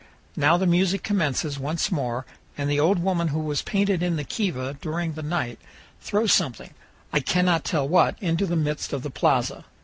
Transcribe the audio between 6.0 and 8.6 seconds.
throws something, I cannot tell what, into the